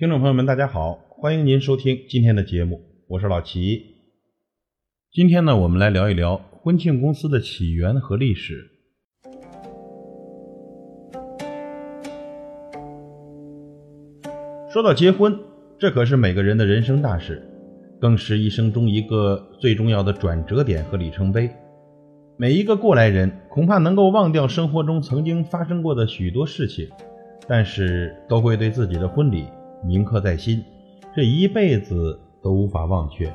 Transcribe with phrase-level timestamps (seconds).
[0.00, 3.84] 听众朋友们，大家好，欢迎您收听今天的节目，我是老齐。
[5.12, 8.66] 今天呢，我们来聊一聊婚庆公司的起源和历史。
[14.72, 15.38] 说到结婚，
[15.78, 17.46] 这可是每个人的人生大事，
[18.00, 21.50] 更是一生中一个最重要的转折点和里程碑。
[22.38, 26.88] 每一个过来人恐怕能够忘掉生活中曾经发生过的许多事情，
[27.46, 29.44] 但是都会对自己的婚礼。
[29.84, 30.62] 铭刻在心，
[31.14, 33.32] 这一辈子都无法忘却。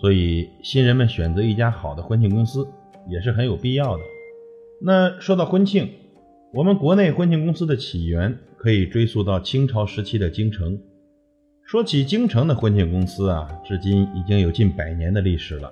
[0.00, 2.66] 所以，新人们选择一家好的婚庆公司
[3.08, 4.02] 也是很有必要的。
[4.82, 5.90] 那说到婚庆，
[6.54, 10.80] 我们国内婚庆公司的起源可以追溯到清朝时期的京城。
[11.62, 15.70] 说起京城的婚庆公司啊，至今已经有近百年的历史了。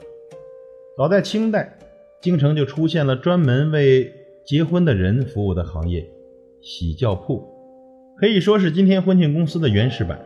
[0.96, 1.78] 早在清代，
[2.20, 4.12] 京城就出现了专门为
[4.44, 6.06] 结婚的人服务的行业——
[6.60, 7.42] 喜轿铺。
[8.18, 10.18] 可以说是今天婚庆公司的原始版，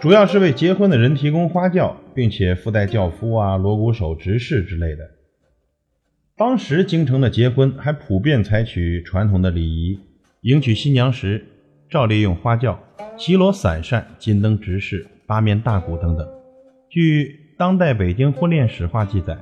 [0.00, 5.02] 主要是为结婚的人提供花轿，并且附带轿夫啊、锣鼓手、执事之类的。
[6.36, 9.98] 当时京城的结婚还普遍采取传统的礼仪，
[10.42, 11.44] 迎娶新娘时
[11.90, 12.78] 照例用花轿、
[13.18, 16.24] 绮罗伞扇、金灯执事、八面大鼓等等。
[16.88, 19.36] 据当代北京婚恋史话记载，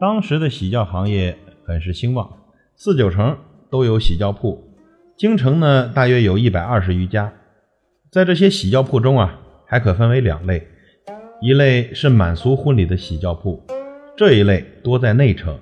[0.00, 2.30] 当时的喜轿行业很是兴旺，
[2.76, 3.36] 四九城
[3.68, 4.62] 都有喜轿铺，
[5.16, 7.32] 京城呢大约有一百二十余家。
[8.10, 10.66] 在这些喜轿铺中啊，还可分为两类，
[11.40, 13.62] 一类是满俗婚礼的喜轿铺，
[14.16, 15.54] 这一类多在内城；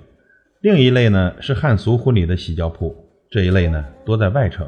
[0.61, 2.95] 另一类呢是汉俗婚礼的喜轿铺，
[3.29, 4.67] 这一类呢多在外城。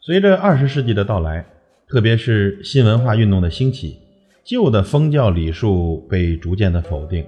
[0.00, 1.44] 随着二十世纪的到来，
[1.88, 3.98] 特别是新文化运动的兴起，
[4.44, 7.26] 旧的封教礼数被逐渐的否定，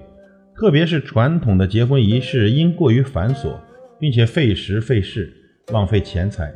[0.55, 3.55] 特别是传统的结婚仪式因过于繁琐，
[3.99, 5.29] 并且费时费事、
[5.73, 6.49] 浪费钱财，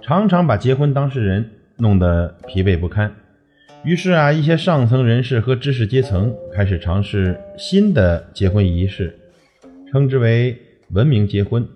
[0.00, 1.50] 常常把结婚当事人。
[1.78, 3.14] 弄得疲惫不堪，
[3.84, 9.18] 于是啊，一些上层人士和知识阶层开始尝试新的结婚仪式，
[9.92, 10.56] 称之为
[10.92, 11.66] 文明结婚，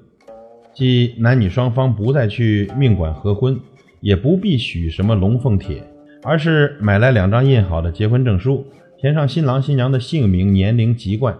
[0.72, 3.60] 即男女双方不再去命馆合婚，
[4.00, 5.82] 也不必许什么龙凤帖，
[6.22, 8.66] 而是买来两张印好的结婚证书，
[8.98, 11.36] 填上新郎新娘的姓名、年龄、籍贯，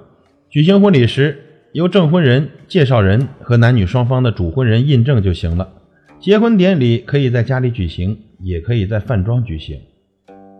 [0.50, 1.38] 举行婚礼时
[1.72, 5.79] 由证婚人、介绍人和男女双方的主婚人印证就行了。
[6.20, 8.18] 结婚典礼可以在家里举行。
[8.42, 9.78] 也可以在饭庄举行。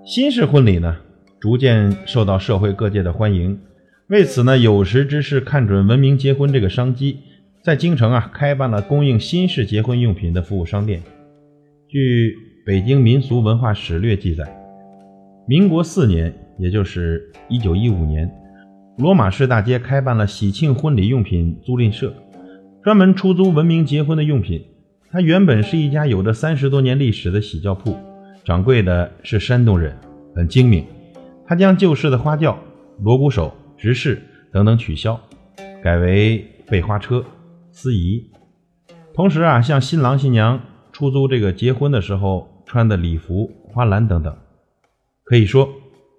[0.04, 0.98] 新式婚礼呢，
[1.40, 3.58] 逐渐受到社会各界的欢迎。
[4.08, 7.20] 为此呢，有识之士看准文明结婚这个商机，
[7.64, 11.00] 在京城啊开办了供应新式结婚用品的服务商店。
[11.88, 12.32] 据
[12.66, 14.44] 《北京民俗文化史略》记载，
[15.46, 18.30] 民国四年，也就是一九一五年，
[18.98, 22.12] 罗马市大街开办了喜庆婚礼用品租赁社，
[22.82, 24.62] 专门出租文明结婚的用品。
[25.12, 27.96] 他原本是一家有着三十多年历史的喜轿铺，
[28.44, 29.98] 掌柜的是山东人，
[30.36, 30.86] 很精明。
[31.44, 32.56] 他将旧式的花轿、
[33.00, 34.22] 锣鼓手、执事
[34.52, 35.20] 等等取消，
[35.82, 37.24] 改为备花车、
[37.72, 38.30] 司仪。
[39.12, 40.60] 同时啊，向新郎新娘
[40.92, 44.32] 出租这个结婚的时候穿的礼服、花篮等等。
[45.24, 45.68] 可以说，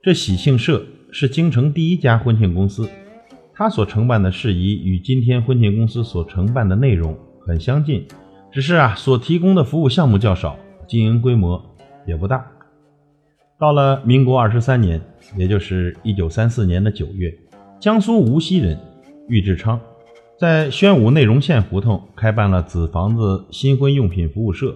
[0.04, 2.90] 这喜庆社是京城第一家婚庆公司。
[3.54, 8.06] 他所承办的事宜与今天婚庆公司所承办的内容很相近。
[8.52, 11.64] 只是啊，所提供的服务项目较少，经营规模
[12.06, 12.46] 也不大。
[13.58, 15.00] 到了民国二十三年，
[15.38, 17.34] 也就是一九三四年的九月，
[17.80, 18.78] 江苏无锡人
[19.30, 19.80] 郁志昌
[20.38, 24.76] 在宣武内容县胡同开办了子房子新婚用品服务社，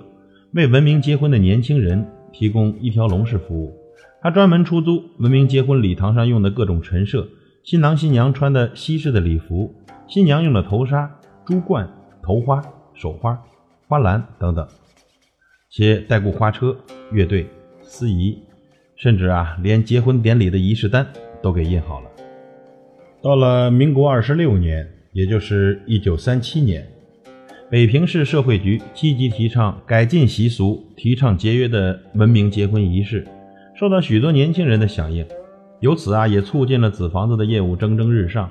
[0.54, 3.76] 为文明结婚的年轻人提供一条龙式服务。
[4.22, 7.28] 他专门出租文明结婚礼堂上用的各种陈设，
[7.66, 9.76] 新郎新娘穿的西式的礼服，
[10.08, 11.14] 新娘用的头纱、
[11.46, 11.92] 珠冠、
[12.24, 13.38] 头花、手花。
[13.88, 14.68] 花篮等等，
[15.70, 16.76] 且代雇花车、
[17.12, 17.48] 乐队、
[17.84, 18.40] 司仪，
[18.96, 21.06] 甚至啊，连结婚典礼的仪式单
[21.42, 22.10] 都给印好了。
[23.22, 26.88] 到了民国二十六年，也就是一九三七年，
[27.70, 33.28] 北平市社会局积极提倡改进习俗，提倡节约的文明结婚仪式，
[33.76, 35.24] 受到许多年轻人的响应，
[35.80, 38.50] 由此啊，也促进了子房子的业务蒸蒸日上。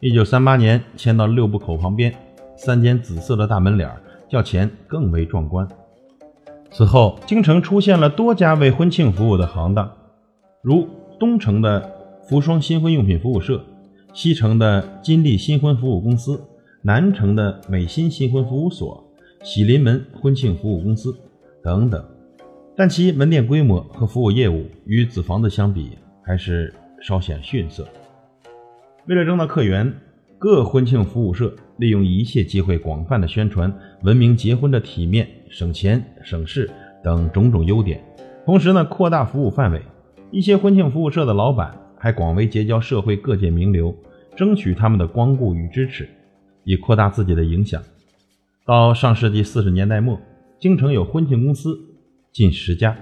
[0.00, 2.14] 一九三八年，迁到六部口旁边，
[2.56, 4.00] 三间紫色的大门脸儿。
[4.32, 5.68] 较前更为壮观。
[6.70, 9.92] 此后，京城出现了多家为婚庆服务的行当，
[10.62, 10.88] 如
[11.20, 11.92] 东城的
[12.26, 13.62] 福双新婚用品服务社、
[14.14, 16.42] 西城的金利新婚服务公司、
[16.80, 19.04] 南城的美新新婚服务所、
[19.42, 21.14] 喜临门婚庆服务公司
[21.62, 22.02] 等等。
[22.74, 27.86] 但其门店规模和服务业务与子房子相比，还是稍显逊色。
[29.04, 29.94] 为了争到客源。
[30.42, 33.72] 各婚庆服务社利用一切机会，广泛的宣传
[34.02, 36.68] 文明结婚的体面、省钱、省事
[37.00, 38.02] 等种种优点，
[38.44, 39.80] 同时呢，扩大服务范围，
[40.32, 43.94] 一些婚庆服务社的老板还广为结交社会各界名流，
[44.34, 46.08] 争取他们的光顾与支持，
[46.64, 47.80] 以扩大自己的影响。
[48.66, 50.18] 到上世纪四十年代末，
[50.58, 51.78] 京城有婚庆公司
[52.32, 52.96] 近十家。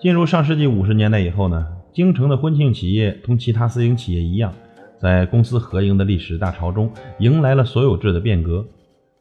[0.00, 4.54] 进入上世纪五十年代以后呢，京城的婚庆企业同其他私营企业一样，
[5.02, 6.88] 在公司合营的历史大潮中，
[7.18, 8.64] 迎来了所有制的变革，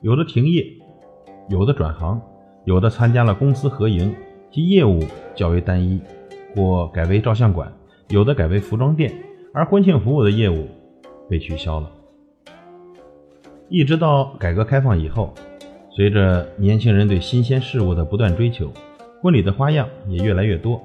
[0.02, 0.64] 有的停业，
[1.50, 2.22] 有的转行，
[2.66, 4.14] 有的参加了公司合营，
[4.52, 5.00] 其业务
[5.34, 6.00] 较为单一，
[6.56, 7.74] 或改为照相馆，
[8.10, 9.12] 有的改为服装店，
[9.56, 10.68] 而婚庆服务的业务
[11.28, 11.92] 被取消了。
[13.68, 15.34] 一直到改革开放以后，
[15.90, 18.72] 随着年轻人对新鲜事物的不断追求。
[19.20, 20.80] 婚礼的花样也越来越多，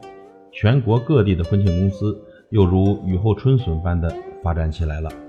[0.52, 4.10] 全国各地的婚庆公司又如雨后春笋般的
[4.46, 5.25] 发展起来了。